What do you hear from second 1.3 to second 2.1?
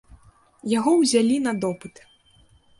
на допыт.